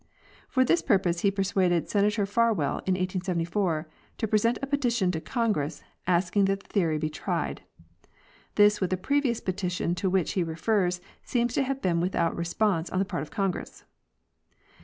[0.49, 5.83] For this purpose he persuaded Senator Farwell, in 1874, to present a petition to Congress
[6.07, 7.61] asking that the theory be tried.
[8.55, 12.89] This, with a previous petition to which he refers, seems to have been without response
[12.89, 13.83] on the part of Congress.